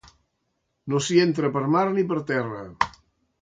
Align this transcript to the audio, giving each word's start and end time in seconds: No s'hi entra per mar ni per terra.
No 0.93 1.01
s'hi 1.07 1.19
entra 1.25 1.51
per 1.59 1.63
mar 1.75 1.85
ni 1.99 2.07
per 2.13 2.19
terra. 2.33 2.65